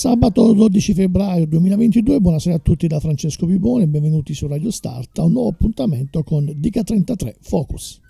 Sabato 0.00 0.54
12 0.54 0.94
febbraio 0.94 1.46
2022, 1.46 2.20
buonasera 2.20 2.56
a 2.56 2.58
tutti 2.58 2.86
da 2.86 3.00
Francesco 3.00 3.44
Pipone, 3.44 3.86
benvenuti 3.86 4.32
su 4.32 4.46
Radio 4.46 4.70
Start 4.70 5.18
a 5.18 5.24
un 5.24 5.32
nuovo 5.32 5.50
appuntamento 5.50 6.22
con 6.22 6.50
Dica 6.56 6.82
33 6.82 7.36
Focus. 7.42 8.00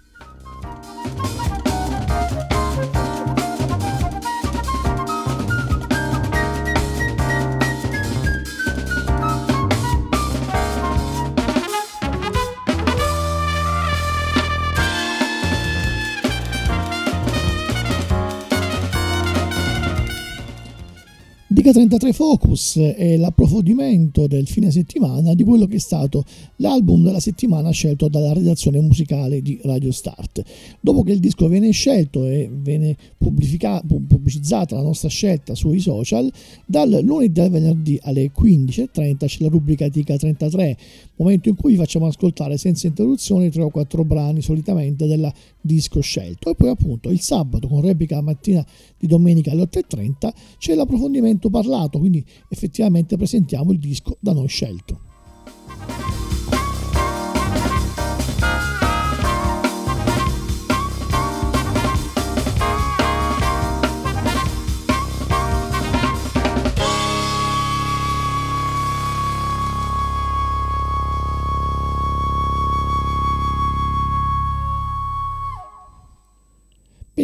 Dica 21.71 21.87
33 21.87 22.13
Focus 22.13 22.79
è 22.79 23.17
l'approfondimento 23.17 24.27
del 24.27 24.49
fine 24.49 24.73
settimana 24.73 25.35
di 25.35 25.45
quello 25.45 25.67
che 25.67 25.77
è 25.77 25.79
stato 25.79 26.25
l'album 26.57 27.05
della 27.05 27.21
settimana 27.21 27.71
scelto 27.71 28.09
dalla 28.09 28.33
redazione 28.33 28.81
musicale 28.81 29.41
di 29.41 29.61
Radio 29.63 29.93
Start. 29.93 30.43
Dopo 30.81 31.03
che 31.03 31.13
il 31.13 31.21
disco 31.21 31.47
viene 31.47 31.71
scelto 31.71 32.27
e 32.27 32.51
viene 32.53 32.97
pubblicizzata 33.17 34.75
la 34.75 34.83
nostra 34.83 35.09
scelta 35.09 35.55
sui 35.55 35.79
social, 35.79 36.31
dal 36.67 37.01
lunedì 37.03 37.41
al 37.41 37.51
venerdì 37.51 37.99
alle 38.03 38.33
15.30 38.37 39.27
c'è 39.27 39.43
la 39.43 39.49
rubrica 39.49 39.89
Dica 39.89 40.17
33, 40.17 40.77
momento 41.17 41.51
in 41.51 41.55
cui 41.55 41.73
vi 41.73 41.79
facciamo 41.79 42.07
ascoltare 42.07 42.57
senza 42.57 42.89
interruzioni 42.89 43.51
tre 43.51 43.63
o 43.63 43.71
quattro 43.71 44.05
brani 44.05 44.43
solitamente 44.43 45.07
della 45.07 45.33
disco 45.61 46.01
scelto 46.01 46.51
e 46.51 46.55
poi 46.55 46.71
appunto 46.71 47.11
il 47.11 47.21
sabato 47.21 47.69
con 47.69 47.83
replica 47.83 48.21
mattina 48.23 48.65
di 48.99 49.07
domenica 49.07 49.51
alle 49.51 49.65
8.30 49.65 50.31
c'è 50.59 50.75
l'approfondimento 50.75 51.51
parlato 51.61 51.99
quindi 51.99 52.25
effettivamente 52.49 53.17
presentiamo 53.17 53.73
il 53.73 53.79
disco 53.79 54.17
da 54.21 54.33
noi 54.33 54.49
scelto 54.49 55.09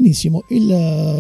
Benissimo, 0.07 0.45
il, 0.51 0.69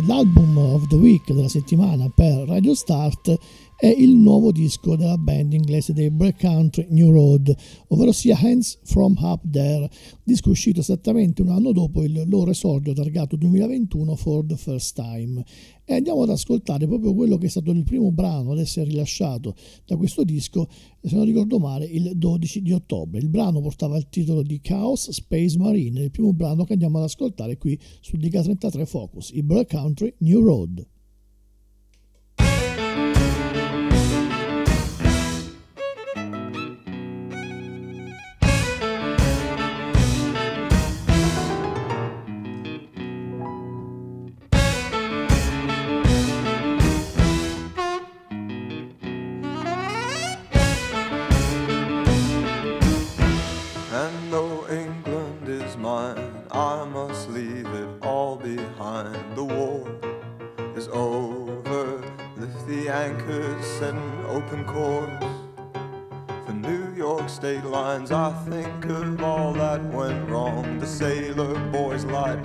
l'album 0.06 0.56
of 0.58 0.86
the 0.86 0.94
week 0.94 1.32
della 1.32 1.48
settimana 1.48 2.08
per 2.08 2.46
Radio 2.46 2.72
Start 2.72 3.36
è 3.76 3.88
il 3.88 4.16
nuovo 4.16 4.52
disco 4.52 4.96
della 4.96 5.18
band 5.18 5.52
inglese 5.52 5.92
dei 5.92 6.10
Black 6.10 6.40
Country 6.40 6.86
New 6.90 7.10
Road, 7.10 7.54
ovvero 7.88 8.10
sia 8.10 8.38
Hands 8.40 8.78
From 8.84 9.16
Up 9.20 9.42
There, 9.50 9.90
disco 10.24 10.48
uscito 10.48 10.80
esattamente 10.80 11.42
un 11.42 11.50
anno 11.50 11.72
dopo 11.72 12.02
il 12.02 12.24
loro 12.26 12.52
esordio 12.52 12.94
targato 12.94 13.36
2021 13.36 14.16
for 14.16 14.46
the 14.46 14.56
first 14.56 14.94
time 14.94 15.44
e 15.84 15.94
andiamo 15.94 16.22
ad 16.22 16.30
ascoltare 16.30 16.86
proprio 16.86 17.14
quello 17.14 17.36
che 17.36 17.46
è 17.46 17.48
stato 17.50 17.70
il 17.70 17.84
primo 17.84 18.10
brano 18.10 18.52
ad 18.52 18.58
essere 18.58 18.88
rilasciato 18.88 19.54
da 19.84 19.96
questo 19.96 20.24
disco, 20.24 20.66
se 21.02 21.14
non 21.14 21.26
ricordo 21.26 21.58
male, 21.58 21.84
il 21.84 22.16
12 22.16 22.62
di 22.62 22.72
ottobre. 22.72 23.18
Il 23.18 23.28
brano 23.28 23.60
portava 23.60 23.98
il 23.98 24.08
titolo 24.08 24.42
di 24.42 24.58
Chaos 24.62 25.10
Space 25.10 25.58
Marine, 25.58 26.02
il 26.02 26.10
primo 26.10 26.32
brano 26.32 26.64
che 26.64 26.72
andiamo 26.72 26.96
ad 26.96 27.04
ascoltare 27.04 27.58
qui 27.58 27.78
su 28.00 28.16
Diga 28.16 28.42
33 28.42 28.86
Focus, 28.86 29.30
i 29.34 29.42
Black 29.42 29.70
Country 29.70 30.12
New 30.18 30.42
Road. 30.42 30.86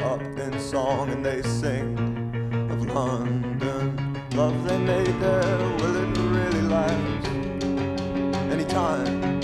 up 0.02 0.22
in 0.22 0.60
song 0.60 1.10
and 1.10 1.26
they 1.26 1.42
sing 1.42 1.98
of 2.72 2.86
London. 2.94 3.98
Love 4.36 4.64
they 4.64 4.78
made 4.78 5.20
there, 5.20 5.58
will 5.80 5.96
it 5.98 6.18
really 6.18 6.62
last? 6.62 7.28
Anytime. 8.52 9.42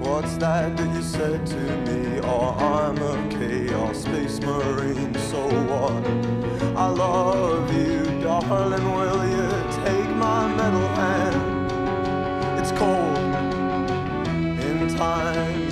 What's 0.00 0.36
that 0.36 0.76
that 0.76 0.94
you 0.94 1.02
said 1.02 1.46
to 1.46 1.56
me? 1.56 2.20
Oh, 2.22 2.54
I'm 2.58 2.96
a 2.98 3.28
chaos 3.30 4.02
space 4.04 4.40
marine, 4.40 5.14
so 5.30 5.42
what? 5.70 6.04
I 6.76 6.88
love 6.88 7.72
you, 7.72 8.04
darling, 8.22 8.86
will 8.96 9.24
you 9.36 9.48
take 9.84 10.10
my 10.16 10.46
metal 10.56 10.88
hand? 11.00 12.60
It's 12.60 12.72
cold 12.72 13.18
in 14.64 14.96
time. 14.96 15.63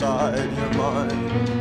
Come 0.00 1.08
now. 1.08 1.55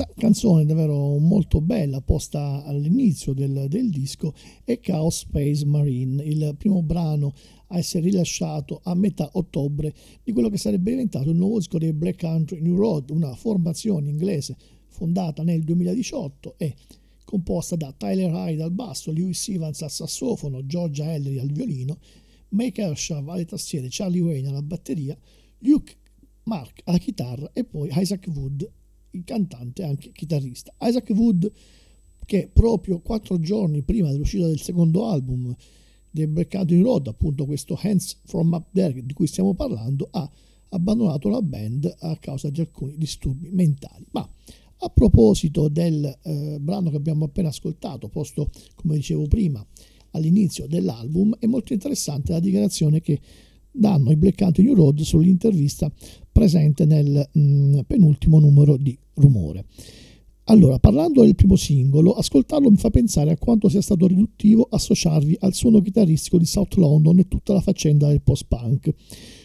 Questa 0.00 0.18
canzone 0.18 0.64
davvero 0.64 1.18
molto 1.18 1.60
bella, 1.60 2.00
posta 2.00 2.64
all'inizio 2.64 3.34
del, 3.34 3.66
del, 3.68 3.90
disco, 3.90 4.32
è 4.64 4.80
Chaos 4.80 5.18
Space 5.18 5.66
Marine, 5.66 6.22
il 6.22 6.54
primo 6.56 6.82
brano 6.82 7.34
a 7.66 7.76
essere 7.76 8.04
rilasciato 8.04 8.80
a 8.82 8.94
metà 8.94 9.28
ottobre 9.34 9.92
di 10.22 10.32
quello 10.32 10.48
che 10.48 10.56
sarebbe 10.56 10.92
diventato 10.92 11.28
il 11.28 11.36
nuovo 11.36 11.58
disco 11.58 11.76
dei 11.76 11.92
Black 11.92 12.18
Country 12.18 12.62
New 12.62 12.76
Road, 12.76 13.10
una 13.10 13.34
formazione 13.34 14.08
inglese 14.08 14.56
fondata 14.86 15.42
nel 15.42 15.64
2018 15.64 16.54
e 16.56 16.74
composta 17.26 17.76
da 17.76 17.92
Tyler 17.94 18.32
Hyde 18.32 18.62
al 18.62 18.72
basso, 18.72 19.12
Lewis 19.12 19.46
Evans 19.50 19.82
al 19.82 19.90
sassofono, 19.90 20.64
Georgia 20.64 21.12
Ellery 21.12 21.40
al 21.40 21.52
violino, 21.52 21.98
Mike 22.50 22.80
Hershaw 22.80 23.28
alle 23.28 23.44
tastiere, 23.44 23.88
Charlie 23.90 24.22
Wayne 24.22 24.48
alla 24.48 24.62
batteria, 24.62 25.14
Luke 25.58 25.94
Mark 26.44 26.80
alla 26.84 26.96
chitarra 26.96 27.50
e 27.52 27.64
poi 27.64 27.90
Isaac 27.92 28.26
Wood 28.34 28.78
il 29.12 29.24
cantante 29.24 29.82
e 29.82 29.86
anche 29.86 30.12
chitarrista. 30.12 30.72
Isaac 30.80 31.10
Wood, 31.10 31.50
che 32.24 32.48
proprio 32.52 33.00
quattro 33.00 33.38
giorni 33.38 33.82
prima 33.82 34.10
dell'uscita 34.10 34.46
del 34.46 34.60
secondo 34.60 35.06
album 35.06 35.54
del 36.10 36.28
Black 36.28 36.50
Country 36.50 36.80
Road, 36.80 37.06
appunto 37.06 37.46
questo 37.46 37.78
Hands 37.80 38.20
From 38.24 38.52
Up 38.52 38.66
There 38.72 39.04
di 39.04 39.12
cui 39.12 39.26
stiamo 39.26 39.54
parlando, 39.54 40.08
ha 40.10 40.28
abbandonato 40.70 41.28
la 41.28 41.42
band 41.42 41.94
a 42.00 42.16
causa 42.18 42.50
di 42.50 42.60
alcuni 42.60 42.96
disturbi 42.96 43.50
mentali. 43.50 44.06
Ma 44.10 44.28
a 44.82 44.88
proposito 44.88 45.68
del 45.68 46.18
eh, 46.22 46.58
brano 46.60 46.90
che 46.90 46.96
abbiamo 46.96 47.26
appena 47.26 47.48
ascoltato, 47.48 48.08
posto 48.08 48.50
come 48.74 48.96
dicevo 48.96 49.26
prima 49.26 49.64
all'inizio 50.12 50.66
dell'album, 50.66 51.36
è 51.38 51.46
molto 51.46 51.72
interessante 51.72 52.32
la 52.32 52.40
dichiarazione 52.40 53.00
che 53.00 53.20
danno 53.70 54.10
i 54.10 54.16
Black 54.16 54.38
Country 54.38 54.64
New 54.64 54.74
Road 54.74 55.00
sull'intervista 55.00 55.92
presente 56.32 56.84
nel 56.84 57.28
mh, 57.32 57.40
mm, 57.40 57.78
penultimo 57.86 58.38
numero 58.38 58.76
di 58.76 58.96
Rumore. 59.14 59.64
Allora, 60.44 60.80
parlando 60.80 61.22
del 61.22 61.36
primo 61.36 61.54
singolo, 61.54 62.12
ascoltarlo 62.14 62.70
mi 62.70 62.76
fa 62.76 62.90
pensare 62.90 63.30
a 63.30 63.36
quanto 63.36 63.68
sia 63.68 63.80
stato 63.80 64.08
riduttivo 64.08 64.66
associarvi 64.68 65.36
al 65.40 65.54
suono 65.54 65.80
chitarristico 65.80 66.38
di 66.38 66.44
South 66.44 66.74
London 66.74 67.20
e 67.20 67.28
tutta 67.28 67.52
la 67.52 67.60
faccenda 67.60 68.08
del 68.08 68.20
post-punk. 68.20 68.92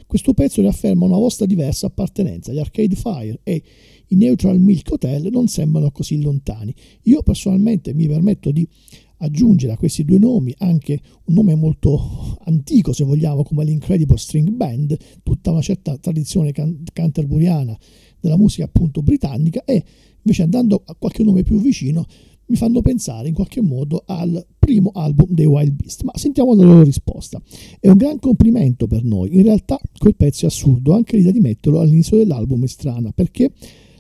Questo 0.08 0.34
pezzo 0.34 0.62
riafferma 0.62 1.06
una 1.06 1.18
vostra 1.18 1.46
diversa 1.46 1.88
appartenenza. 1.88 2.52
Gli 2.52 2.58
Arcade 2.58 2.96
Fire 2.96 3.40
e 3.44 3.62
i 4.08 4.16
Neutral 4.16 4.60
Milk 4.60 4.92
Hotel 4.92 5.30
non 5.32 5.48
sembrano 5.48 5.92
così 5.92 6.20
lontani. 6.20 6.74
Io 7.04 7.22
personalmente 7.22 7.94
mi 7.94 8.08
permetto 8.08 8.52
di 8.52 8.68
aggiungere 9.18 9.74
a 9.74 9.78
questi 9.78 10.04
due 10.04 10.20
nomi 10.20 10.54
anche 10.60 11.00
un 11.26 11.34
nome 11.34 11.56
molto 11.56 12.38
antico, 12.46 12.94
se 12.94 13.04
vogliamo, 13.04 13.44
come 13.44 13.64
l'Incredible 13.64 14.18
String 14.18 14.50
Band, 14.50 14.98
tutta 15.24 15.52
una 15.52 15.62
certa 15.62 15.98
tradizione 15.98 16.52
can- 16.52 16.84
canterburiana 16.92 17.78
della 18.20 18.38
musica 18.38 18.66
appunto 18.66 19.02
britannica 19.02 19.64
e 19.66 19.84
invece 20.18 20.44
andando 20.44 20.82
a 20.86 20.96
qualche 20.96 21.24
nome 21.24 21.44
più 21.44 21.60
vicino 21.60 22.06
mi 22.48 22.56
fanno 22.56 22.82
pensare 22.82 23.28
in 23.28 23.34
qualche 23.34 23.62
modo 23.62 24.04
al 24.06 24.46
primo 24.60 24.92
album 24.94 25.28
dei 25.30 25.46
Wild 25.46 25.74
Beast. 25.74 26.04
Ma 26.04 26.12
sentiamo 26.16 26.54
la 26.54 26.64
loro 26.64 26.84
risposta. 26.84 27.42
È 27.80 27.90
un 27.90 27.98
gran 27.98 28.20
complimento 28.20 28.88
per 28.88 29.04
noi. 29.04 29.36
In 29.36 29.44
realtà 29.44 29.80
quel 29.98 30.16
pezzo 30.16 30.46
è 30.46 30.48
assurdo, 30.48 30.94
anche 30.94 31.18
l'idea 31.18 31.32
di 31.32 31.40
metterlo 31.40 31.80
all'inizio 31.80 32.18
dell'album 32.18 32.64
è 32.64 32.68
strana, 32.68 33.12
perché 33.12 33.52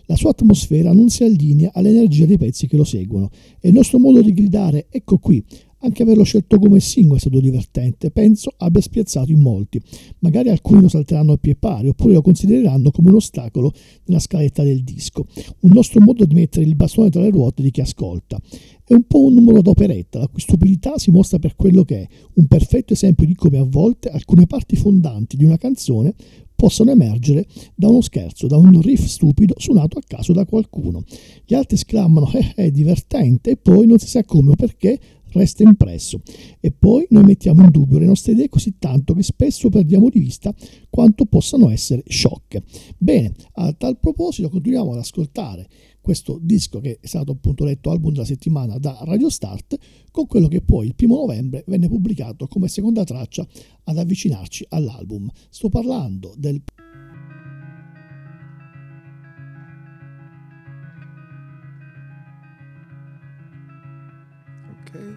la 0.07 0.15
sua 0.15 0.31
atmosfera 0.31 0.93
non 0.93 1.09
si 1.09 1.23
allinea 1.23 1.71
all'energia 1.73 2.25
dei 2.25 2.37
pezzi 2.37 2.67
che 2.67 2.77
lo 2.77 2.83
seguono 2.83 3.29
e 3.59 3.69
il 3.69 3.73
nostro 3.73 3.99
modo 3.99 4.21
di 4.21 4.33
gridare 4.33 4.87
ecco 4.89 5.17
qui 5.17 5.43
anche 5.85 6.01
averlo 6.01 6.23
scelto 6.23 6.57
come 6.57 6.79
singolo 6.79 7.17
è 7.17 7.19
stato 7.19 7.39
divertente, 7.39 8.09
penso 8.09 8.51
abbia 8.57 8.81
spiazzato 8.81 9.31
in 9.31 9.39
molti. 9.39 9.79
Magari 10.19 10.49
alcuni 10.49 10.81
lo 10.81 10.87
salteranno 10.87 11.33
a 11.33 11.37
pie 11.37 11.55
pari 11.55 11.89
oppure 11.89 12.13
lo 12.13 12.21
considereranno 12.21 12.89
come 12.89 13.09
un 13.09 13.17
ostacolo 13.17 13.71
nella 14.05 14.19
scaletta 14.19 14.63
del 14.63 14.83
disco. 14.83 15.27
Un 15.59 15.69
nostro 15.73 16.01
modo 16.01 16.25
di 16.25 16.33
mettere 16.33 16.65
il 16.65 16.75
bastone 16.75 17.11
tra 17.11 17.21
le 17.21 17.29
ruote 17.29 17.61
di 17.61 17.69
chi 17.69 17.81
ascolta. 17.81 18.41
È 18.83 18.93
un 18.93 19.03
po' 19.03 19.25
un 19.25 19.35
numero 19.35 19.61
d'operetta, 19.61 20.19
la 20.19 20.27
cui 20.27 20.41
stupidità 20.41 20.97
si 20.97 21.11
mostra 21.11 21.39
per 21.39 21.55
quello 21.55 21.83
che 21.83 22.01
è, 22.01 22.07
un 22.35 22.47
perfetto 22.47 22.93
esempio 22.93 23.25
di 23.27 23.35
come 23.35 23.57
a 23.57 23.63
volte 23.63 24.09
alcune 24.09 24.47
parti 24.47 24.75
fondanti 24.75 25.37
di 25.37 25.45
una 25.45 25.57
canzone 25.57 26.13
possono 26.55 26.91
emergere 26.91 27.45
da 27.75 27.87
uno 27.87 28.01
scherzo, 28.01 28.47
da 28.47 28.57
un 28.57 28.81
riff 28.81 29.05
stupido 29.05 29.55
suonato 29.57 29.97
a 29.97 30.01
caso 30.05 30.33
da 30.33 30.45
qualcuno. 30.45 31.03
Gli 31.45 31.53
altri 31.53 31.75
esclamano 31.75 32.31
eh, 32.31 32.53
è 32.55 32.71
divertente 32.71 33.51
e 33.51 33.57
poi 33.57 33.85
non 33.87 33.99
si 33.99 34.07
sa 34.07 34.23
come 34.23 34.51
o 34.51 34.55
perché 34.55 34.99
resta 35.35 35.63
impresso. 35.63 36.21
E 36.59 36.71
poi 36.71 37.05
noi 37.09 37.23
mettiamo 37.23 37.63
in 37.63 37.69
dubbio 37.69 37.99
le 37.99 38.05
nostre 38.05 38.31
idee 38.31 38.49
così 38.49 38.75
tanto 38.79 39.13
che 39.13 39.23
spesso 39.23 39.69
perdiamo 39.69 40.09
di 40.09 40.19
vista 40.19 40.53
quanto 40.89 41.25
possano 41.25 41.69
essere 41.69 42.03
sciocche. 42.07 42.63
Bene, 42.97 43.33
a 43.53 43.73
tal 43.73 43.99
proposito 43.99 44.49
continuiamo 44.49 44.91
ad 44.93 44.99
ascoltare 44.99 45.67
questo 46.05 46.37
disco 46.39 46.79
che 46.81 46.99
è 47.01 47.07
stato 47.07 47.31
appunto 47.31 47.65
letto 47.65 47.89
album 47.89 48.13
della 48.13 48.25
settimana 48.25 48.77
da 48.77 48.95
Radio 49.05 49.27
Start 49.27 49.75
con 50.11 50.27
quello 50.27 50.47
che 50.47 50.61
poi 50.61 50.85
il 50.85 50.93
primo 50.93 51.15
novembre 51.15 51.63
venne 51.65 51.87
pubblicato 51.87 52.45
come 52.45 52.67
seconda 52.67 53.03
traccia 53.03 53.43
ad 53.85 53.97
avvicinarci 53.97 54.67
all'album. 54.69 55.27
Sto 55.49 55.69
parlando 55.69 56.35
del 56.37 56.61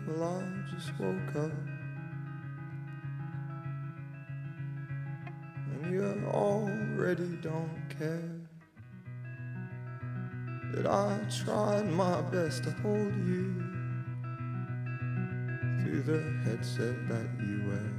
well 0.09 0.23
I 0.23 0.75
just 0.75 0.91
woke 0.99 1.37
up 1.37 1.53
And 5.71 5.93
you 5.93 6.03
already 6.33 7.37
don't 7.43 7.79
care 7.91 8.38
that 10.73 10.87
I 10.87 11.19
tried 11.45 11.89
my 11.91 12.21
best 12.23 12.65
to 12.65 12.71
hold 12.83 13.15
you 13.27 13.55
through 15.81 16.03
the 16.03 16.23
headset 16.45 17.09
that 17.09 17.29
you 17.41 17.65
wear. 17.67 17.91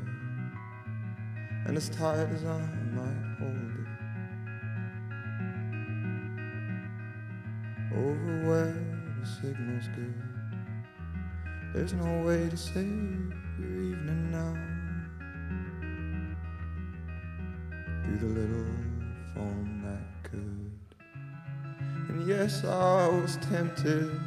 And 1.65 1.75
as 1.75 1.89
tight 1.89 2.29
as 2.29 2.45
I 2.45 2.59
might 2.93 3.38
hold 3.39 3.55
it, 3.55 3.88
over 7.97 8.47
where 8.47 8.73
the 9.19 9.25
signal's 9.25 9.88
good, 9.95 10.21
there's 11.73 11.93
no 11.93 12.21
way 12.23 12.49
to 12.49 12.57
save 12.57 13.33
your 13.59 13.81
evening 13.81 14.31
now. 14.31 14.68
I 22.67 23.07
was 23.07 23.37
tempted. 23.37 24.19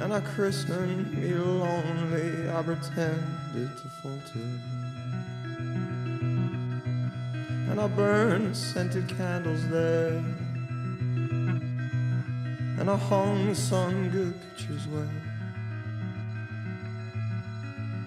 And 0.00 0.12
I 0.12 0.20
christened 0.20 1.12
me 1.12 1.34
lonely, 1.34 2.48
I 2.50 2.62
pretended 2.62 3.70
to 3.76 3.88
falter. 4.02 4.48
And 7.70 7.80
I 7.80 7.86
burned 7.88 8.56
scented 8.56 9.08
candles 9.16 9.68
there. 9.68 10.22
And 12.78 12.88
I 12.88 12.96
hung 12.96 13.54
some 13.54 14.08
good 14.10 14.34
pictures 14.40 14.86
where 14.88 15.08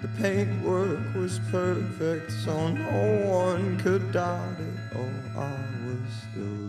the 0.01 0.07
paintwork 0.19 1.13
was 1.13 1.39
perfect, 1.51 2.31
so 2.31 2.69
no 2.69 3.29
one 3.29 3.77
could 3.79 4.11
doubt 4.11 4.59
it. 4.59 4.79
Oh, 4.95 5.39
I 5.39 5.51
was 5.85 5.99
still 6.31 6.60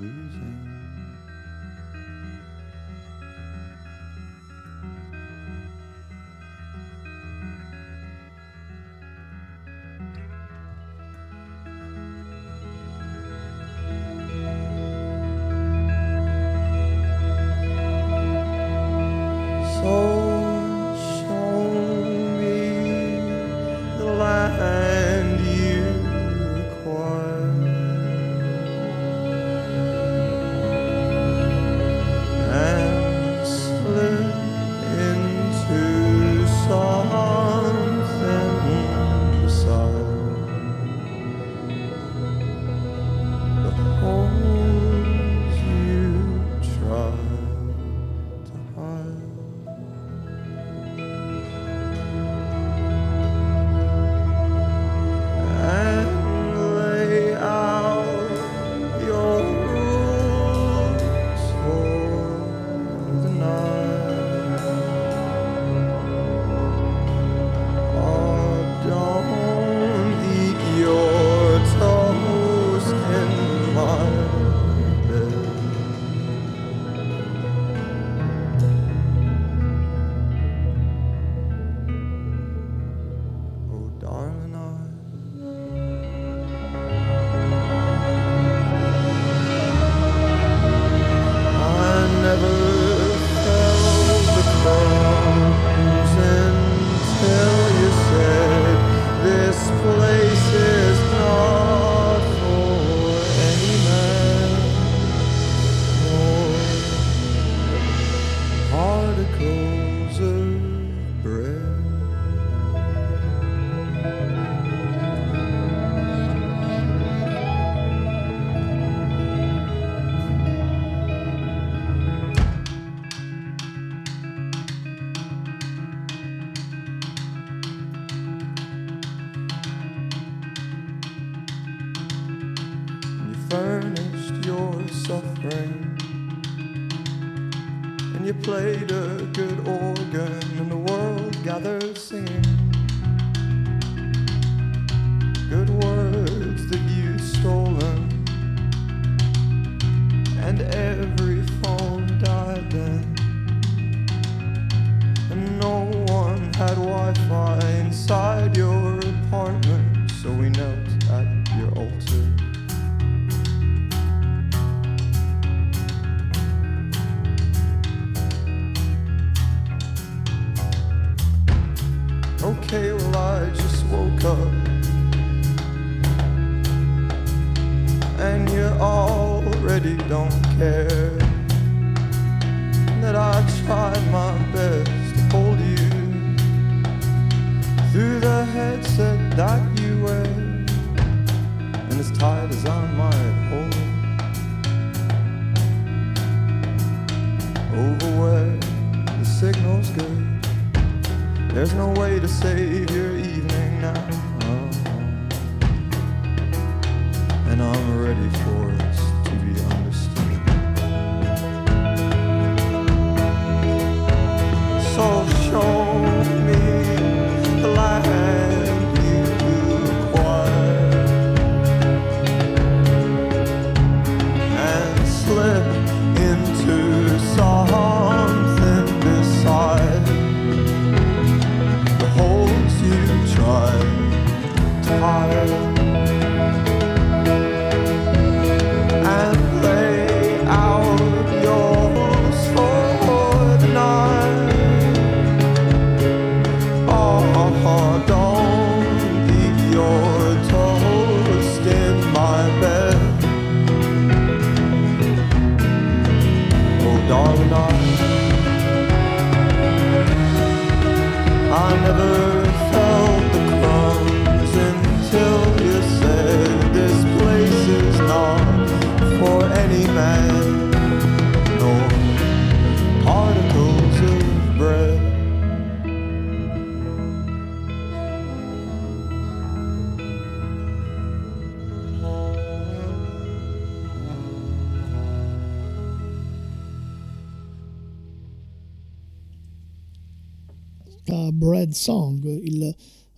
da 291.05 291.31
Bread 291.33 291.73
Song, 291.73 292.25
il 292.25 292.75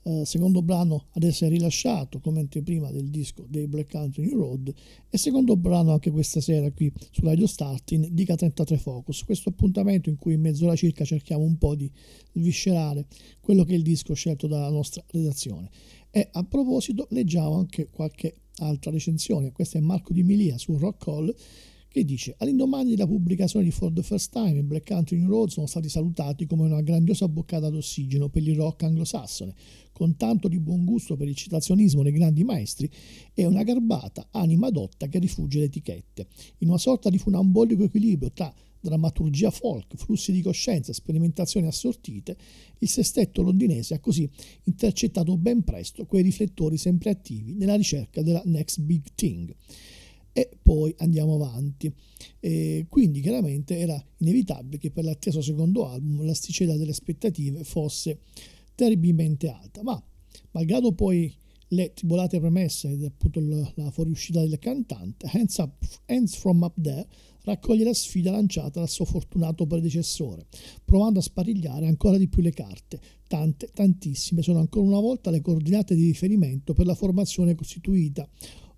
eh, 0.07 0.25
secondo 0.27 0.61
brano 0.61 1.07
ad 1.13 1.23
essere 1.23 1.51
rilasciato 1.51 2.21
come 2.21 2.41
anteprima 2.41 2.91
del 2.91 3.09
disco 3.09 3.47
dei 3.49 3.67
Black 3.67 3.91
Country 3.91 4.27
New 4.27 4.37
Road 4.37 4.73
e 5.09 5.17
secondo 5.17 5.57
brano 5.57 5.93
anche 5.93 6.11
questa 6.11 6.41
sera 6.41 6.71
qui 6.73 6.93
su 7.11 7.25
Radio 7.25 7.47
Start 7.47 7.93
in 7.93 8.09
Dica 8.13 8.37
33 8.37 8.77
Focus, 8.77 9.25
questo 9.25 9.49
appuntamento 9.49 10.11
in 10.11 10.17
cui 10.17 10.35
in 10.35 10.43
mezz'ora 10.43 10.77
circa 10.77 11.05
cerchiamo 11.05 11.43
un 11.43 11.57
po' 11.57 11.75
di 11.75 11.91
sviscerare 12.35 13.07
quello 13.41 13.65
che 13.65 13.73
è 13.73 13.77
il 13.77 13.83
disco 13.83 14.13
scelto 14.15 14.47
dalla 14.47 14.71
nostra 14.71 15.03
redazione. 15.11 15.71
E 16.11 16.29
a 16.33 16.45
proposito 16.45 17.07
leggiamo 17.11 17.57
anche 17.57 17.89
qualche 17.91 18.35
altra 18.59 18.91
recensione, 18.91 19.53
questa 19.53 19.79
è 19.79 19.81
Marco 19.81 20.13
Di 20.13 20.23
Milia 20.23 20.59
su 20.59 20.77
Rock 20.77 21.07
Hall 21.09 21.35
che 21.95 22.05
dice 22.05 22.35
all'indomani 22.39 22.91
della 22.91 23.07
pubblicazione 23.07 23.65
di 23.65 23.71
For 23.71 23.93
the 23.93 24.03
First 24.03 24.33
Time 24.33 24.59
i 24.59 24.63
Black 24.65 24.89
Country 24.89 25.17
New 25.17 25.29
Road 25.29 25.51
sono 25.51 25.67
stati 25.67 25.89
salutati 25.89 26.45
come 26.45 26.65
una 26.65 26.81
grandiosa 26.81 27.29
boccata 27.29 27.71
d'ossigeno 27.71 28.29
per 28.29 28.43
il 28.43 28.57
rock 28.57 28.83
anglosassone, 28.83 29.55
con 29.93 30.17
tanto 30.17 30.49
di 30.49 30.59
buon 30.59 30.85
gusto 30.85 31.15
per 31.15 31.29
il 31.29 31.37
citazionismo 31.37 32.03
dei 32.03 32.11
grandi 32.11 32.43
maestri 32.43 32.91
e 33.33 33.47
una 33.47 33.63
garbata 33.63 34.27
anima 34.33 34.71
dotta 34.71 35.07
che 35.07 35.21
rifugge 35.21 35.61
le 35.61 35.67
etichette, 35.67 36.27
in 36.59 36.69
una 36.71 36.79
sorta 36.79 37.11
di 37.11 37.19
funambolico 37.19 37.85
equilibrio 37.85 38.33
tra 38.33 38.53
drammaturgia 38.81 39.53
folk, 39.53 39.95
flussi 39.95 40.33
di 40.33 40.43
coscienza, 40.43 40.93
sperimentazioni 40.93 41.69
assortite, 41.69 42.37
il 42.79 42.89
sestetto 42.89 43.41
londinese 43.41 43.95
ha 43.95 44.01
così 44.01 44.29
intercettato 44.65 45.37
ben 45.37 45.63
presto 45.63 46.07
quei 46.07 46.25
riflettori 46.25 46.77
sempre 46.77 47.11
attivi 47.11 47.55
nella 47.55 47.77
ricerca 47.77 48.21
della 48.21 48.43
next 48.47 48.81
big 48.81 49.05
thing 49.15 49.55
e 50.35 50.51
poi 50.61 50.93
andiamo 50.99 51.37
avanti. 51.37 51.91
E 52.41 52.87
quindi 52.91 53.21
chiaramente 53.21 53.79
era 53.79 54.05
inevitabile 54.19 54.79
che 54.79 54.91
per 54.91 55.05
l'atteso 55.05 55.41
secondo 55.41 55.89
album 55.89 56.25
l'asticella 56.25 56.77
delle 56.77 56.91
aspettative 56.91 57.63
fosse 57.65 58.19
terribilmente 58.75 59.49
alta, 59.49 59.83
ma 59.83 60.03
malgrado 60.51 60.93
poi 60.93 61.33
le 61.69 61.93
tribolate 61.95 62.41
premesse 62.41 62.91
ed 62.91 63.05
appunto 63.05 63.41
la 63.77 63.91
fuoriuscita 63.91 64.41
del 64.41 64.59
cantante, 64.59 65.29
Hands, 65.33 65.57
Up, 65.59 65.75
Hands 66.07 66.35
From 66.37 66.63
Up 66.63 66.81
There 66.81 67.07
raccoglie 67.45 67.85
la 67.85 67.95
sfida 67.95 68.31
lanciata 68.31 68.81
dal 68.81 68.89
suo 68.89 69.05
fortunato 69.05 69.67
predecessore, 69.67 70.47
provando 70.85 71.19
a 71.21 71.23
sparigliare 71.23 71.87
ancora 71.87 72.17
di 72.17 72.27
più 72.27 72.43
le 72.43 72.53
carte. 72.53 73.01
Tante, 73.27 73.71
tantissime 73.73 74.43
sono 74.43 74.61
ancora 74.61 74.87
una 74.87 75.01
volta 75.01 75.31
le 75.31 75.41
coordinate 75.41 75.95
di 75.95 76.07
riferimento 76.07 76.73
per 76.73 76.87
la 76.87 76.95
formazione 76.95 77.55
costituita 77.55 78.29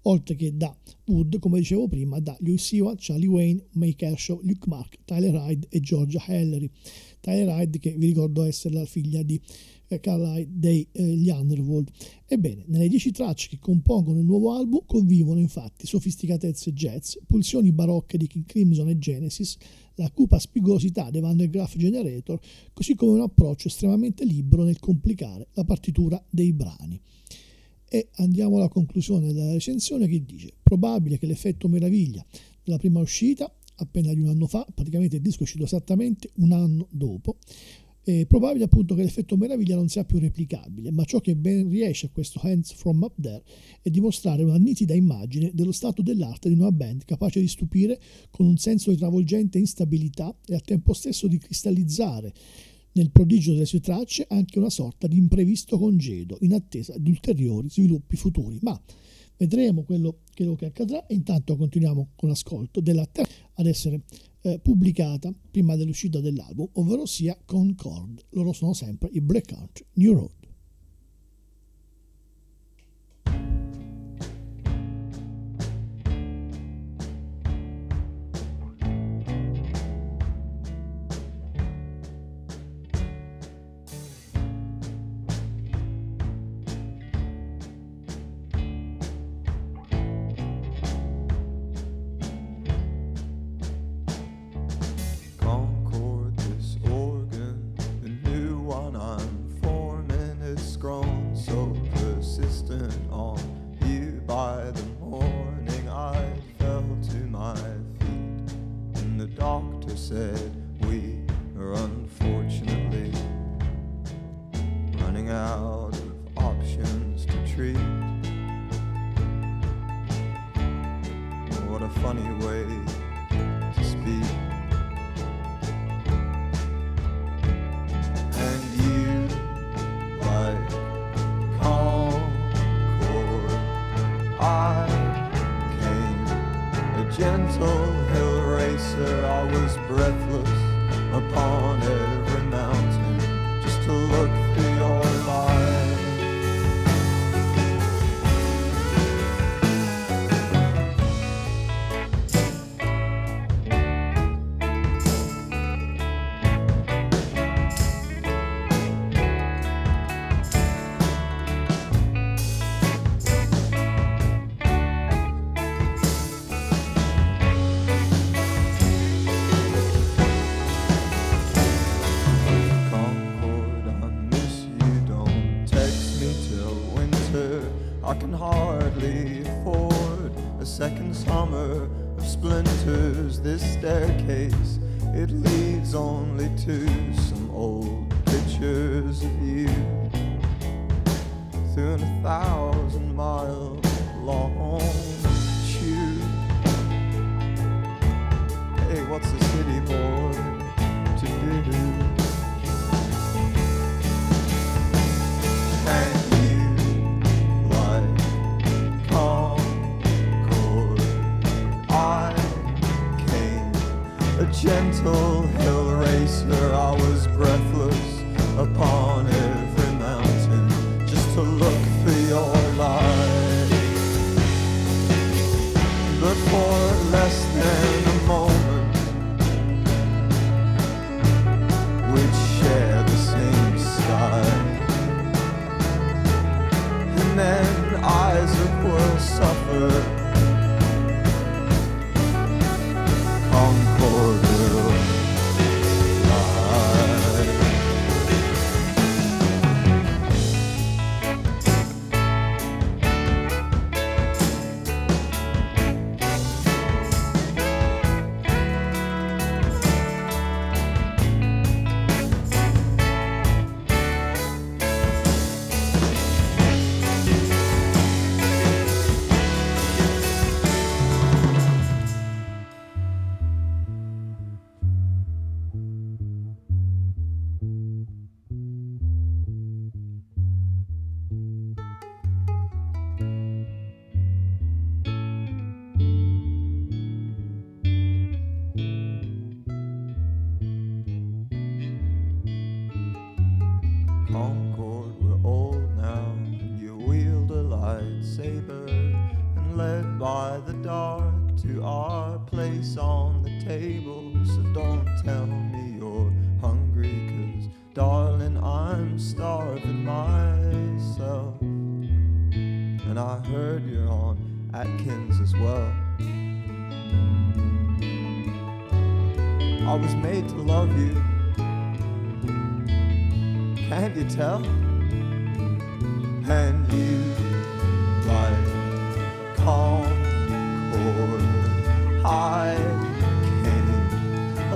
oltre 0.09 0.35
che 0.35 0.57
da 0.57 0.75
Wood, 1.07 1.39
come 1.39 1.59
dicevo 1.59 1.87
prima, 1.89 2.19
da 2.21 2.37
Louis 2.41 2.73
Ewart, 2.73 2.99
Charlie 3.01 3.27
Wayne, 3.27 3.65
May 3.73 3.95
Kershaw, 3.95 4.41
Luke 4.43 4.69
Mark, 4.69 4.99
Tyler 5.05 5.35
Hyde 5.35 5.67
e 5.71 5.81
Georgia 5.81 6.23
Hallery. 6.27 6.71
Tyler 7.21 7.49
Hyde 7.49 7.79
che 7.79 7.93
vi 7.97 8.07
ricordo 8.07 8.43
essere 8.43 8.75
la 8.75 8.85
figlia 8.85 9.23
di 9.23 9.41
eh, 9.89 10.01
Carlisle 10.01 10.49
degli 10.51 10.89
eh, 10.93 11.33
Underworld. 11.33 11.91
Ebbene, 12.27 12.65
nelle 12.67 12.89
dieci 12.89 13.11
tracce 13.11 13.49
che 13.49 13.59
compongono 13.61 14.19
il 14.19 14.25
nuovo 14.25 14.53
album 14.53 14.83
convivono 14.87 15.39
infatti 15.41 15.87
sofisticatezze 15.87 16.73
jazz, 16.73 17.17
pulsioni 17.27 17.73
barocche 17.73 18.17
di 18.17 18.27
King 18.27 18.47
Crimson 18.47 18.89
e 18.89 18.99
Genesis, 18.99 19.57
la 19.95 20.11
cupa 20.11 20.39
spigolosità 20.39 21.11
dei 21.11 21.21
Van 21.21 21.37
der 21.37 21.49
Graaf 21.49 21.77
Generator, 21.77 22.39
così 22.73 22.95
come 22.95 23.13
un 23.13 23.23
approccio 23.23 23.69
estremamente 23.69 24.25
libero 24.25 24.65
nel 24.65 24.79
complicare 24.79 25.49
la 25.55 25.65
partitura 25.65 26.23
dei 26.29 26.53
brani. 26.53 27.01
E 27.97 28.09
andiamo 28.17 28.59
alla 28.59 28.69
conclusione 28.69 29.33
della 29.33 29.53
recensione 29.53 30.07
che 30.07 30.23
dice 30.23 30.53
probabile 30.63 31.17
che 31.17 31.25
l'effetto 31.25 31.67
meraviglia 31.67 32.23
della 32.63 32.77
prima 32.77 33.01
uscita 33.01 33.51
appena 33.77 34.13
di 34.13 34.21
un 34.21 34.29
anno 34.29 34.47
fa, 34.47 34.67
praticamente 34.75 35.17
il 35.17 35.23
disco 35.23 35.41
è 35.41 35.43
uscito 35.45 35.65
esattamente 35.65 36.29
un 36.37 36.53
anno 36.53 36.89
dopo, 36.91 37.39
è 38.03 38.27
probabile 38.27 38.65
appunto 38.65 38.95
che 38.95 39.03
l'effetto 39.03 39.39
meraviglia 39.39 39.77
non 39.77 39.89
sia 39.89 40.05
più 40.05 40.19
replicabile, 40.19 40.91
ma 40.91 41.05
ciò 41.05 41.21
che 41.21 41.37
ben 41.37 41.71
riesce 41.71 42.07
a 42.07 42.09
questo 42.11 42.39
Hands 42.43 42.71
From 42.75 43.01
Up 43.03 43.15
There 43.19 43.43
è 43.81 43.89
dimostrare 43.89 44.43
una 44.43 44.59
nitida 44.59 44.93
immagine 44.93 45.51
dello 45.55 45.73
stato 45.73 46.03
dell'arte 46.03 46.51
di 46.51 46.55
una 46.55 46.71
band 46.71 47.05
capace 47.07 47.41
di 47.41 47.49
stupire 47.49 47.99
con 48.31 48.45
un 48.45 48.59
senso 48.59 48.91
di 48.91 48.99
travolgente 48.99 49.59
instabilità 49.59 50.37
e 50.47 50.55
al 50.55 50.63
tempo 50.63 50.93
stesso 50.93 51.29
di 51.29 51.39
cristallizzare 51.39 52.35
nel 52.97 53.11
prodigio 53.11 53.53
delle 53.53 53.67
sue 53.67 53.81
tracce 53.81 54.27
anche 54.29 54.59
una 54.59 54.71
sorta 54.71 55.07
di 55.07 55.19
imprevisto 55.19 55.79
congedo 55.79 56.39
in 56.41 56.55
attesa 56.55 56.95
di 56.99 57.11
ulteriori 57.11 57.69
sviluppi 57.69 58.17
futuri. 58.17 58.59
Ma 58.63 58.81
vedremo 59.37 59.83
quello, 59.83 60.21
quello 60.35 60.57
che 60.57 60.67
accadrà 60.67 61.05
intanto 61.09 61.57
continuiamo 61.57 62.13
con 62.17 62.31
l'ascolto 62.31 62.81
della 62.81 63.07
terza 63.07 63.35
ad 63.55 63.67
essere 63.67 64.03
eh, 64.41 64.59
pubblicata 64.59 65.33
prima 65.51 65.77
dell'uscita 65.77 66.21
dell'album, 66.21 66.69
ovvero 66.75 67.05
sia 67.05 67.39
Concord. 67.45 68.25
Loro 68.31 68.53
sono 68.53 68.73
sempre 68.73 69.11
i 69.13 69.21
Black 69.21 69.53
Country 69.53 69.85
New 69.95 70.13
Road. 70.15 70.36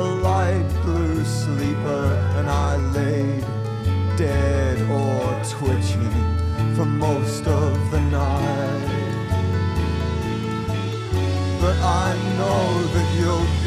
a 0.01 0.03
light 0.03 0.67
blue 0.83 1.23
sleeper, 1.25 2.07
and 2.37 2.49
I 2.49 2.77
laid 2.99 3.45
dead 4.17 4.81
or 4.91 5.21
twitching 5.45 6.11
for 6.75 6.87
most 6.87 7.47
of 7.47 7.91
the 7.91 8.01
night. 8.01 8.89
But 11.61 11.77
I 12.07 12.17
know 12.39 12.67
that 12.95 13.09
you'll 13.19 13.60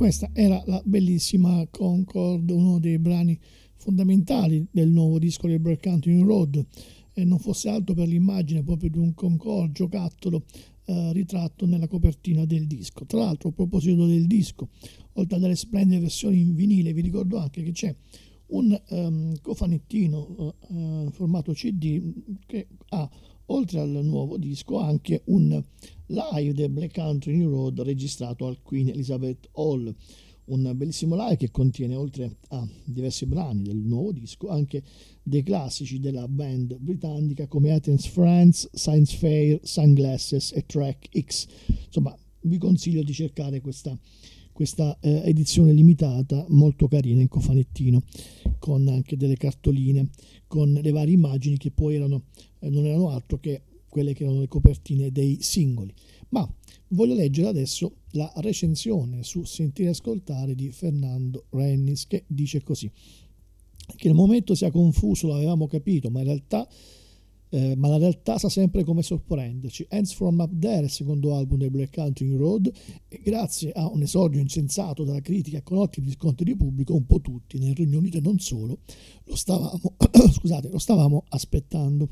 questa 0.00 0.30
era 0.32 0.62
la 0.64 0.80
bellissima 0.82 1.66
Concord, 1.70 2.48
uno 2.48 2.78
dei 2.78 2.98
brani 2.98 3.38
fondamentali 3.76 4.66
del 4.70 4.88
nuovo 4.88 5.18
disco 5.18 5.46
del 5.46 5.60
Black 5.60 5.82
Country 5.82 6.18
Road. 6.22 6.64
E 7.12 7.22
non 7.26 7.38
fosse 7.38 7.68
altro 7.68 7.92
per 7.92 8.08
l'immagine 8.08 8.62
proprio 8.62 8.88
di 8.88 8.96
un 8.96 9.12
Concord 9.12 9.72
giocattolo 9.72 10.44
eh, 10.86 11.12
ritratto 11.12 11.66
nella 11.66 11.86
copertina 11.86 12.46
del 12.46 12.66
disco. 12.66 13.04
Tra 13.04 13.18
l'altro, 13.18 13.50
a 13.50 13.52
proposito 13.52 14.06
del 14.06 14.26
disco, 14.26 14.70
oltre 15.12 15.36
a 15.36 15.38
delle 15.38 15.54
splendide 15.54 16.00
versioni 16.00 16.40
in 16.40 16.54
vinile, 16.54 16.94
vi 16.94 17.02
ricordo 17.02 17.36
anche 17.36 17.62
che 17.62 17.72
c'è 17.72 17.94
un 18.52 18.80
um, 18.88 19.34
cofanettino 19.42 20.54
uh, 20.66 21.10
formato 21.10 21.52
CD 21.52 22.10
che 22.46 22.68
ha 22.88 23.06
oltre 23.50 23.80
al 23.80 24.00
nuovo 24.04 24.36
disco 24.36 24.78
anche 24.78 25.22
un 25.26 25.62
live 26.06 26.52
del 26.52 26.70
Black 26.70 26.94
Country 26.94 27.36
New 27.36 27.50
Road 27.50 27.80
registrato 27.82 28.46
al 28.46 28.62
Queen 28.62 28.88
Elizabeth 28.88 29.48
Hall. 29.52 29.94
Un 30.46 30.72
bellissimo 30.74 31.14
live 31.14 31.36
che 31.36 31.50
contiene 31.52 31.94
oltre 31.94 32.38
a 32.48 32.66
diversi 32.84 33.24
brani 33.26 33.62
del 33.62 33.76
nuovo 33.76 34.10
disco 34.10 34.48
anche 34.48 34.82
dei 35.22 35.44
classici 35.44 36.00
della 36.00 36.26
band 36.26 36.76
britannica 36.78 37.46
come 37.46 37.70
Athens 37.72 38.06
Friends, 38.06 38.68
Science 38.72 39.16
Fair, 39.16 39.60
Sunglasses 39.62 40.52
e 40.52 40.66
Track 40.66 41.08
X. 41.20 41.46
Insomma 41.86 42.16
vi 42.42 42.58
consiglio 42.58 43.02
di 43.02 43.12
cercare 43.12 43.60
questa 43.60 43.96
questa 44.60 44.94
eh, 45.00 45.22
edizione 45.24 45.72
limitata 45.72 46.44
molto 46.50 46.86
carina 46.86 47.22
in 47.22 47.28
cofanettino 47.28 48.02
con 48.58 48.88
anche 48.88 49.16
delle 49.16 49.38
cartoline 49.38 50.10
con 50.46 50.70
le 50.70 50.90
varie 50.90 51.14
immagini 51.14 51.56
che 51.56 51.70
poi 51.70 51.94
erano, 51.94 52.24
eh, 52.58 52.68
non 52.68 52.84
erano 52.84 53.08
altro 53.08 53.38
che 53.38 53.62
quelle 53.88 54.12
che 54.12 54.24
erano 54.24 54.40
le 54.40 54.48
copertine 54.48 55.10
dei 55.12 55.38
singoli. 55.40 55.94
Ma 56.28 56.46
voglio 56.88 57.14
leggere 57.14 57.48
adesso 57.48 58.00
la 58.10 58.30
recensione 58.36 59.22
su 59.22 59.44
Sentire 59.44 59.88
Ascoltare 59.88 60.54
di 60.54 60.70
Fernando 60.72 61.46
Rennis 61.48 62.06
che 62.06 62.24
dice 62.26 62.62
così 62.62 62.90
che 63.96 64.08
il 64.08 64.14
momento 64.14 64.54
sia 64.54 64.70
confuso 64.70 65.28
l'avevamo 65.28 65.68
capito 65.68 66.10
ma 66.10 66.18
in 66.18 66.26
realtà 66.26 66.68
eh, 67.50 67.74
ma 67.76 67.88
la 67.88 67.98
realtà 67.98 68.38
sa 68.38 68.48
sempre 68.48 68.84
come 68.84 69.02
sorprenderci. 69.02 69.86
Hands 69.90 70.12
From 70.12 70.38
Up 70.38 70.58
There, 70.58 70.84
il 70.84 70.90
secondo 70.90 71.34
album 71.34 71.58
del 71.58 71.70
Black 71.70 71.94
Country 71.94 72.34
Road, 72.36 72.72
e 73.08 73.20
grazie 73.22 73.72
a 73.72 73.88
un 73.90 74.02
esordio 74.02 74.40
insensato 74.40 75.04
dalla 75.04 75.20
critica 75.20 75.60
con 75.62 75.78
ottimi 75.78 76.06
riscontri 76.06 76.44
di 76.44 76.56
pubblico, 76.56 76.94
un 76.94 77.06
po' 77.06 77.20
tutti, 77.20 77.58
nel 77.58 77.74
Regno 77.74 77.98
Unito 77.98 78.18
e 78.18 78.20
non 78.20 78.38
solo, 78.38 78.78
lo 79.24 79.36
stavamo, 79.36 79.96
scusate, 80.32 80.68
lo 80.68 80.78
stavamo 80.78 81.24
aspettando. 81.28 82.08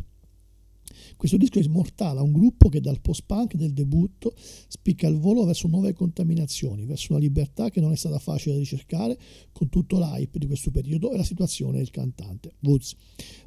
Questo 1.19 1.37
disco 1.37 1.59
immortala 1.59 2.23
un 2.23 2.31
gruppo 2.31 2.69
che 2.69 2.81
dal 2.81 3.01
post-punk 3.01 3.57
del 3.57 3.73
debutto 3.73 4.35
spicca 4.37 5.09
il 5.09 5.17
volo 5.17 5.45
verso 5.45 5.67
nuove 5.67 5.93
contaminazioni, 5.93 6.85
verso 6.85 7.11
una 7.11 7.21
libertà 7.21 7.71
che 7.71 7.81
non 7.81 7.91
è 7.91 7.97
stata 7.97 8.21
facile 8.21 8.55
da 8.55 8.61
ricercare 8.61 9.19
con 9.51 9.69
tutto 9.69 9.99
l'hype 9.99 10.39
di 10.39 10.47
questo 10.47 10.71
periodo 10.71 11.11
e 11.11 11.17
la 11.17 11.25
situazione 11.25 11.79
del 11.79 11.91
cantante, 11.91 12.53
Woods. 12.61 12.95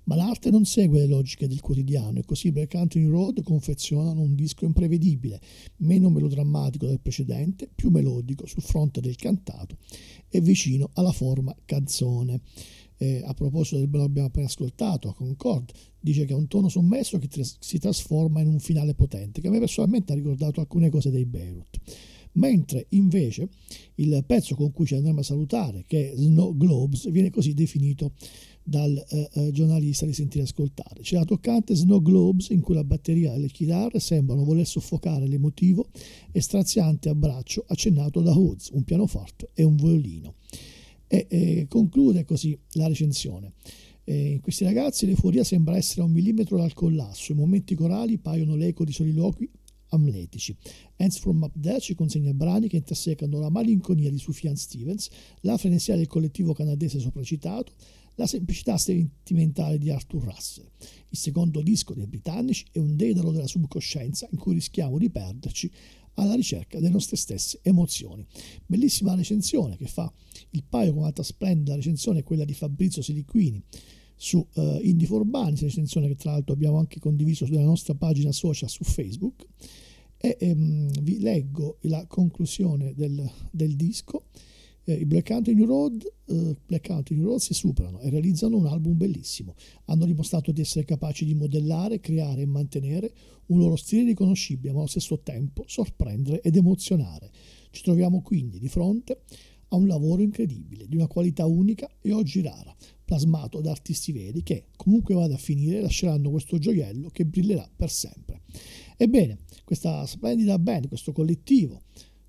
Ma 0.03 0.15
l'arte 0.15 0.51
non 0.51 0.65
segue 0.65 0.99
le 0.99 1.07
logiche 1.07 1.47
del 1.47 1.62
quotidiano 1.62 2.19
e 2.19 2.25
così 2.25 2.51
Black 2.51 2.71
Country 2.71 3.05
Road 3.05 3.41
confezionano 3.41 4.19
un 4.19 4.36
disco 4.36 4.65
imprevedibile, 4.65 5.39
meno 5.77 6.10
melodrammatico 6.10 6.88
del 6.88 6.99
precedente, 6.99 7.69
più 7.73 7.89
melodico 7.89 8.45
sul 8.47 8.63
fronte 8.63 8.99
del 8.99 9.15
cantato 9.15 9.77
e 10.27 10.41
vicino 10.41 10.89
alla 10.95 11.13
forma 11.13 11.55
canzone 11.63 12.41
eh, 13.01 13.23
a 13.25 13.33
proposito 13.33 13.77
del 13.77 13.87
brano 13.87 14.05
che 14.05 14.11
abbiamo 14.11 14.27
appena 14.27 14.45
ascoltato, 14.45 15.09
a 15.09 15.15
Concord, 15.15 15.71
dice 15.99 16.25
che 16.25 16.33
è 16.33 16.35
un 16.35 16.47
tono 16.47 16.69
sommesso 16.69 17.17
che 17.17 17.27
tras- 17.27 17.57
si 17.59 17.79
trasforma 17.79 18.41
in 18.41 18.47
un 18.47 18.59
finale 18.59 18.93
potente, 18.93 19.41
che 19.41 19.47
a 19.47 19.49
me 19.49 19.57
personalmente 19.57 20.11
ha 20.11 20.15
ricordato 20.15 20.59
alcune 20.59 20.89
cose 20.89 21.09
dei 21.09 21.25
Beirut. 21.25 21.79
Mentre 22.33 22.85
invece 22.89 23.49
il 23.95 24.23
pezzo 24.25 24.55
con 24.55 24.71
cui 24.71 24.85
ci 24.85 24.93
andremo 24.93 25.19
a 25.19 25.23
salutare, 25.23 25.83
che 25.87 26.11
è 26.11 26.15
Snow 26.15 26.55
Globes, 26.55 27.09
viene 27.09 27.31
così 27.31 27.55
definito 27.55 28.13
dal 28.63 28.95
eh, 29.09 29.29
eh 29.33 29.51
giornalista 29.51 30.05
di 30.05 30.13
Sentire 30.13 30.43
Ascoltare. 30.43 31.01
C'è 31.01 31.15
la 31.15 31.25
toccante 31.25 31.73
Snow 31.73 32.01
Globes 32.01 32.49
in 32.49 32.61
cui 32.61 32.75
la 32.75 32.83
batteria 32.83 33.33
e 33.33 33.39
le 33.39 33.47
chitarre 33.47 33.99
sembrano 33.99 34.43
voler 34.43 34.67
soffocare 34.67 35.27
l'emotivo 35.27 35.87
e 36.31 36.39
straziante 36.39 37.09
abbraccio 37.09 37.65
accennato 37.67 38.21
da 38.21 38.37
Hoods, 38.37 38.69
un 38.73 38.83
pianoforte 38.83 39.49
e 39.55 39.63
un 39.63 39.75
violino. 39.75 40.35
E, 41.13 41.28
e 41.28 41.65
conclude 41.67 42.24
così 42.24 42.58
la 42.76 42.88
recensione. 42.88 43.52
Eh, 44.06 44.32
in 44.32 44.39
questi 44.39 44.63
ragazzi 44.63 45.06
l'euforia 45.06 45.43
sembra 45.43 45.76
essere 45.76 46.02
a 46.02 46.06
un 46.06 46.12
millimetro 46.12 46.56
dal 46.56 46.74
collasso, 46.74 47.34
i 47.34 47.36
momenti 47.36 47.76
corali 47.76 48.17
paiono 48.17 48.56
l'eco 48.56 48.86
di 48.86 48.93
soliloqui 48.93 49.50
amletici. 49.89 50.56
Hands 50.95 51.19
from 51.19 51.41
Up 51.41 51.54
There 51.60 51.82
ci 51.82 51.95
consegna 51.95 52.34
brani 52.34 52.69
che 52.69 52.78
intersecano 52.78 53.39
la 53.39 53.50
malinconia 53.50 54.10
di 54.10 54.17
Sufjan 54.17 54.56
Stevens, 54.56 55.10
la 55.41 55.58
frenesia 55.58 55.97
del 55.97 56.08
collettivo 56.08 56.54
canadese 56.54 56.97
sopracitato, 57.00 57.74
la 58.15 58.26
semplicità 58.26 58.78
sentimentale 58.78 59.78
di 59.78 59.89
Arthur 59.89 60.24
Russell. 60.24 60.69
Il 61.10 61.17
secondo 61.17 61.62
disco 61.62 61.93
dei 61.93 62.08
britannici 62.08 62.65
è 62.71 62.80
un 62.80 62.95
dedalo 62.95 63.32
della 63.32 63.47
subcoscienza 63.47 64.30
in 64.32 64.38
cui 64.38 64.54
rischiamo 64.54 64.97
di 64.97 65.10
perderci 65.10 65.69
alla 66.15 66.36
ricerca 66.36 66.78
delle 66.78 66.89
nostre 66.89 67.17
stesse 67.17 67.60
emozioni. 67.62 68.26
Bellissima 68.65 69.15
recensione 69.15 69.78
che 69.78 69.88
fa 69.88 70.12
il 70.52 70.63
paio 70.67 70.91
con 70.91 71.02
un'altra 71.02 71.24
splendida 71.24 71.76
recensione, 71.76 72.24
quella 72.24 72.45
di 72.45 72.54
Fabrizio 72.54 73.02
Siliquini 73.02 73.62
su 74.15 74.45
uh, 74.54 74.80
Indie 74.82 75.08
for 75.08 75.26
Bunnies, 75.26 75.62
recensione 75.62 76.08
che 76.08 76.15
tra 76.15 76.32
l'altro 76.32 76.54
abbiamo 76.54 76.78
anche 76.78 77.00
condiviso 77.00 77.45
sulla 77.45 77.63
nostra 77.63 77.95
pagina 77.95 78.32
social 78.32 78.69
su 78.69 78.84
Facebook. 78.84 79.47
E 80.17 80.38
um, 80.41 80.91
vi 81.02 81.19
leggo 81.19 81.78
la 81.82 82.06
conclusione 82.06 82.93
del, 82.93 83.28
del 83.50 83.76
disco 83.76 84.26
eh, 84.83 84.93
i 84.93 85.05
Black 85.05 85.27
Country 85.27 85.53
New 85.53 85.65
Road, 85.65 86.11
eh, 86.25 86.55
Black 86.65 86.87
Country 86.87 87.15
New 87.15 87.25
Road 87.25 87.39
si 87.39 87.53
superano 87.53 87.99
e 87.99 88.09
realizzano 88.09 88.57
un 88.57 88.65
album 88.65 88.97
bellissimo. 88.97 89.55
Hanno 89.85 90.05
dimostrato 90.05 90.51
di 90.51 90.61
essere 90.61 90.85
capaci 90.85 91.25
di 91.25 91.35
modellare, 91.35 91.99
creare 91.99 92.41
e 92.41 92.45
mantenere 92.45 93.13
un 93.47 93.59
loro 93.59 93.75
stile 93.75 94.05
riconoscibile, 94.05 94.73
ma 94.73 94.79
allo 94.79 94.87
stesso 94.87 95.19
tempo 95.19 95.63
sorprendere 95.67 96.41
ed 96.41 96.55
emozionare. 96.55 97.29
Ci 97.69 97.83
troviamo 97.83 98.21
quindi 98.21 98.59
di 98.59 98.67
fronte 98.67 99.21
a 99.73 99.75
un 99.77 99.87
lavoro 99.87 100.21
incredibile, 100.21 100.87
di 100.87 100.95
una 100.95 101.07
qualità 101.07 101.45
unica 101.45 101.89
e 102.01 102.11
oggi 102.11 102.41
rara, 102.41 102.75
plasmato 103.05 103.61
da 103.61 103.71
artisti 103.71 104.11
veri 104.11 104.43
che, 104.43 104.65
comunque 104.75 105.15
vada 105.15 105.35
a 105.35 105.37
finire, 105.37 105.79
lasceranno 105.79 106.29
questo 106.29 106.57
gioiello 106.57 107.09
che 107.09 107.25
brillerà 107.25 107.69
per 107.73 107.89
sempre. 107.89 108.41
Ebbene, 108.97 109.39
questa 109.63 110.05
splendida 110.05 110.59
band, 110.59 110.89
questo 110.89 111.13
collettivo 111.13 111.83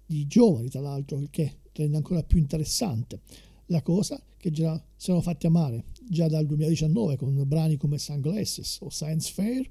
di 0.06 0.26
giovani, 0.28 0.68
tra 0.68 0.80
l'altro, 0.80 1.20
che 1.30 1.56
rende 1.74 1.96
ancora 1.96 2.22
più 2.22 2.38
interessante 2.38 3.20
la 3.66 3.82
cosa 3.82 4.22
che 4.36 4.50
già 4.50 4.82
si 4.96 5.10
erano 5.10 5.24
fatti 5.24 5.46
amare 5.46 5.84
già 6.08 6.28
dal 6.28 6.46
2019 6.46 7.16
con 7.16 7.42
brani 7.46 7.76
come 7.76 7.98
Sunglasses 7.98 8.78
o 8.80 8.90
Science 8.90 9.32
Fair. 9.32 9.68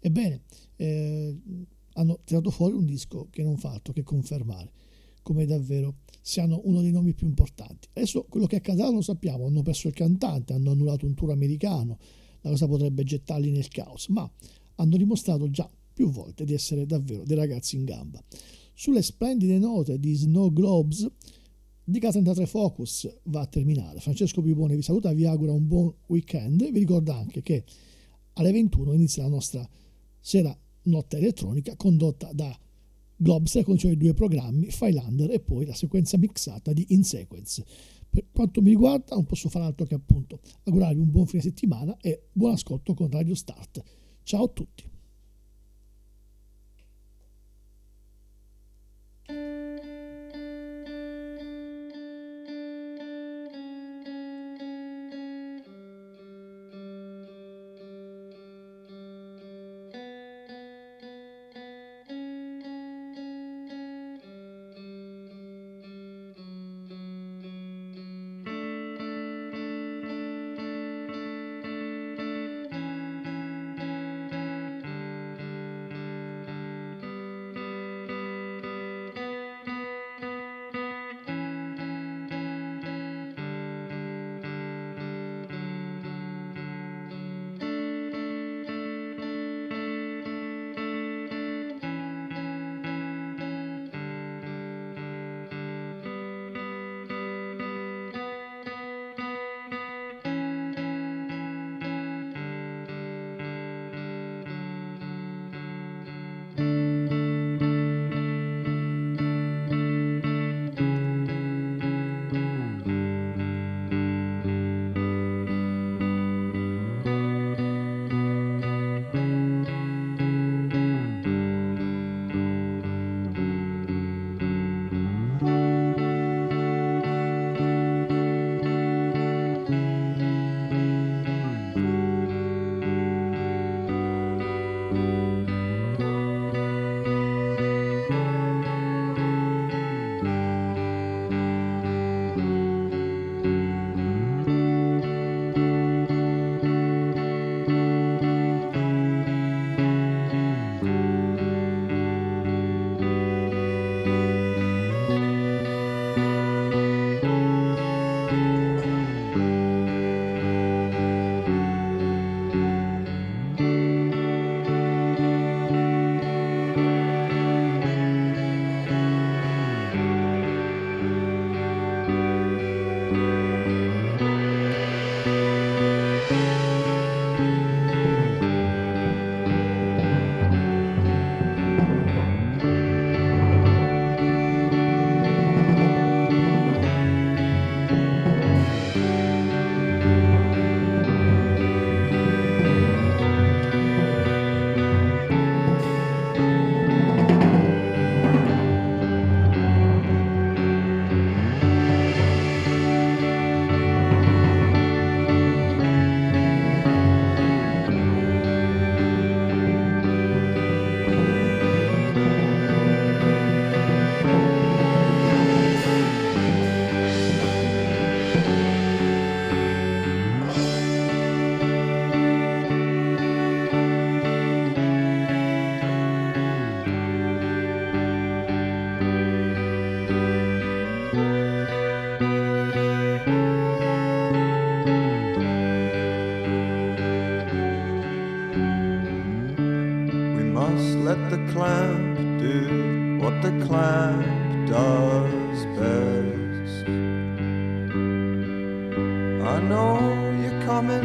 Ebbene, 0.00 0.42
eh, 0.76 1.36
hanno 1.94 2.20
tirato 2.24 2.50
fuori 2.50 2.74
un 2.74 2.84
disco 2.84 3.28
che 3.30 3.42
non 3.42 3.56
fa 3.56 3.70
altro 3.70 3.92
che 3.92 4.02
confermare 4.02 4.72
come 5.22 5.44
davvero 5.44 5.96
siano 6.22 6.60
uno 6.64 6.80
dei 6.80 6.90
nomi 6.90 7.12
più 7.12 7.26
importanti. 7.26 7.88
Adesso 7.92 8.24
quello 8.28 8.46
che 8.46 8.56
accadrà 8.56 8.88
lo 8.88 9.02
sappiamo, 9.02 9.46
hanno 9.46 9.62
perso 9.62 9.88
il 9.88 9.94
cantante, 9.94 10.52
hanno 10.52 10.70
annullato 10.70 11.04
un 11.04 11.14
tour 11.14 11.32
americano, 11.32 11.98
la 12.40 12.50
cosa 12.50 12.66
potrebbe 12.66 13.04
gettarli 13.04 13.50
nel 13.50 13.68
caos, 13.68 14.08
ma 14.08 14.30
hanno 14.76 14.96
dimostrato 14.96 15.50
già 15.50 15.68
più 15.92 16.08
volte 16.10 16.44
di 16.44 16.54
essere 16.54 16.86
davvero 16.86 17.24
dei 17.24 17.36
ragazzi 17.36 17.76
in 17.76 17.84
gamba. 17.84 18.22
Sulle 18.72 19.02
splendide 19.02 19.58
note 19.58 19.98
di 19.98 20.14
Snow 20.14 20.52
Globes 20.52 21.06
di 21.88 22.00
K33 22.00 22.44
Focus 22.44 23.18
va 23.24 23.40
a 23.40 23.46
terminare. 23.46 24.00
Francesco 24.00 24.42
Pipone 24.42 24.76
vi 24.76 24.82
saluta, 24.82 25.10
vi 25.14 25.24
augura 25.24 25.52
un 25.52 25.66
buon 25.66 25.90
weekend. 26.06 26.70
Vi 26.70 26.78
ricordo 26.78 27.12
anche 27.12 27.40
che 27.40 27.64
alle 28.34 28.52
21 28.52 28.92
inizia 28.92 29.22
la 29.22 29.30
nostra 29.30 29.66
sera 30.20 30.54
notte 30.82 31.16
elettronica 31.16 31.76
condotta 31.76 32.30
da 32.34 32.56
Globster 33.16 33.64
con 33.64 33.78
cioè 33.78 33.92
i 33.92 33.96
due 33.96 34.12
programmi, 34.12 34.70
Filander 34.70 35.30
e 35.30 35.40
poi 35.40 35.64
la 35.64 35.74
sequenza 35.74 36.18
mixata 36.18 36.74
di 36.74 36.84
In 36.90 37.04
Sequence. 37.04 37.64
Per 38.10 38.26
quanto 38.32 38.60
mi 38.60 38.68
riguarda 38.68 39.14
non 39.14 39.24
posso 39.24 39.48
fare 39.48 39.64
altro 39.64 39.86
che 39.86 39.94
appunto 39.94 40.40
augurarvi 40.64 41.00
un 41.00 41.10
buon 41.10 41.26
fine 41.26 41.40
settimana 41.40 41.96
e 42.02 42.24
buon 42.32 42.52
ascolto 42.52 42.92
con 42.92 43.10
Radio 43.10 43.34
Start. 43.34 43.82
Ciao 44.24 44.44
a 44.44 44.48
tutti. 44.48 44.97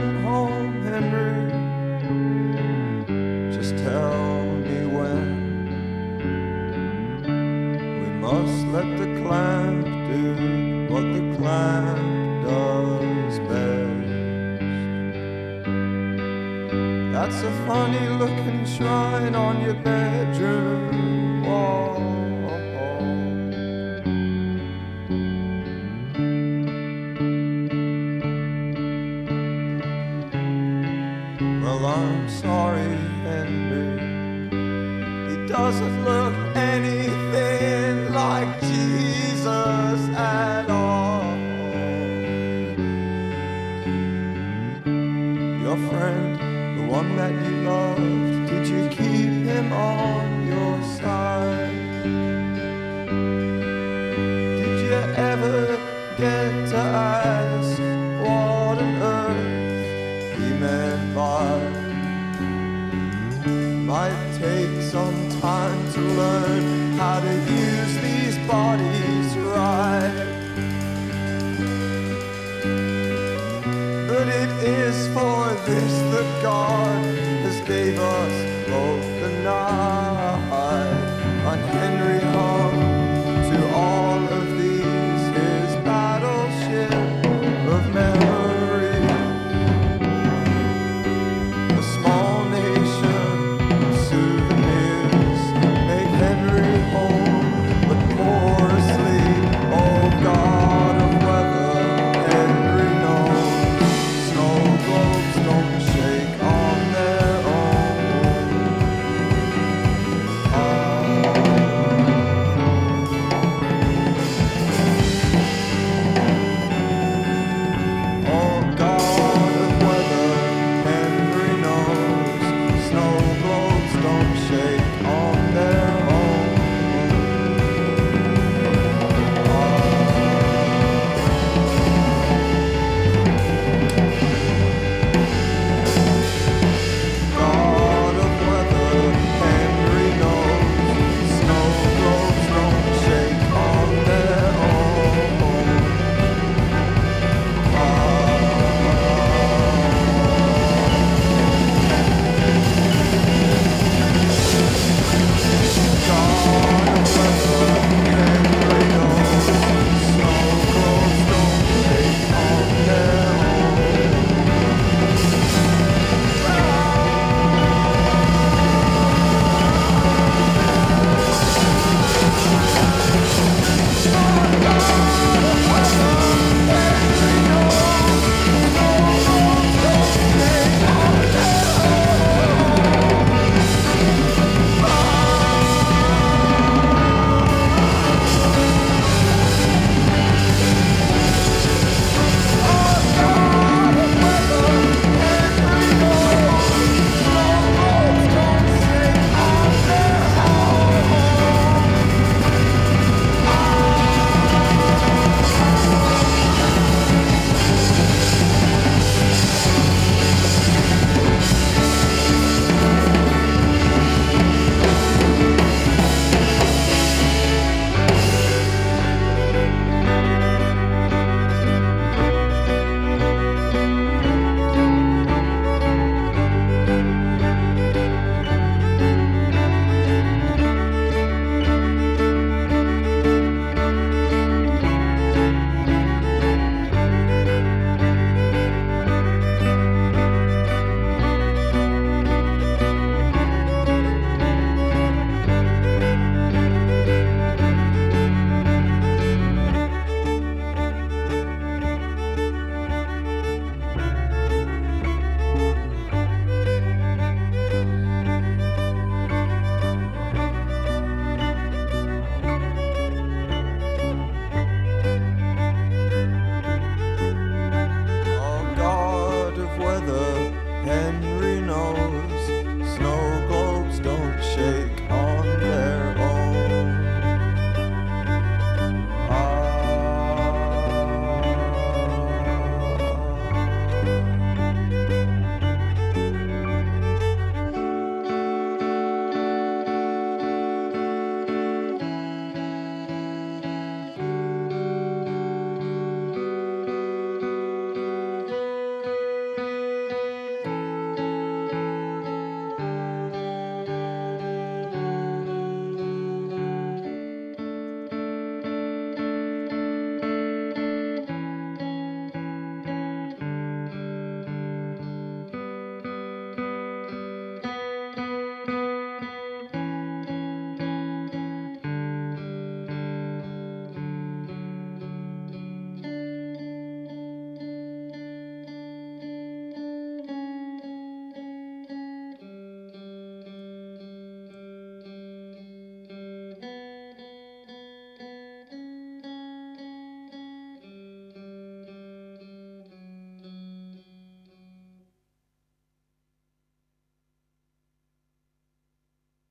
Home, 0.04 0.33